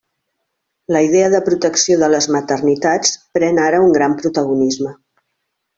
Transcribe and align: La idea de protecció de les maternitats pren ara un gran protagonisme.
La 0.95 1.03
idea 1.07 1.27
de 1.33 1.41
protecció 1.49 1.99
de 2.05 2.09
les 2.15 2.29
maternitats 2.37 3.15
pren 3.39 3.65
ara 3.69 3.83
un 3.87 3.95
gran 3.99 4.21
protagonisme. 4.23 4.97